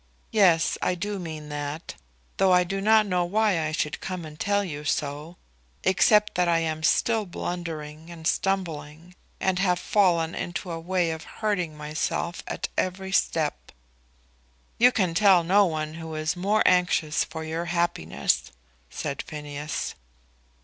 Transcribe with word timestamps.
"Yes, 0.31 0.79
I 0.81 0.95
do 0.95 1.19
mean 1.19 1.49
that. 1.49 1.93
Though 2.37 2.51
I 2.51 2.63
do 2.63 2.81
not 2.81 3.05
know 3.05 3.23
why 3.23 3.61
I 3.67 3.71
should 3.71 4.01
come 4.01 4.25
and 4.25 4.39
tell 4.39 4.63
you 4.63 4.83
so, 4.83 5.37
except 5.83 6.33
that 6.33 6.47
I 6.47 6.57
am 6.57 6.81
still 6.81 7.23
blundering 7.27 8.09
and 8.09 8.25
stumbling, 8.25 9.13
and 9.39 9.59
have 9.59 9.77
fallen 9.77 10.33
into 10.33 10.71
a 10.71 10.79
way 10.79 11.11
of 11.11 11.23
hurting 11.23 11.77
myself 11.77 12.41
at 12.47 12.67
every 12.75 13.11
step." 13.11 13.71
"You 14.79 14.91
can 14.91 15.13
tell 15.13 15.43
no 15.43 15.67
one 15.67 15.93
who 15.93 16.15
is 16.15 16.35
more 16.35 16.63
anxious 16.65 17.23
for 17.23 17.43
your 17.43 17.65
happiness," 17.65 18.51
said 18.89 19.21
Phineas. 19.21 19.93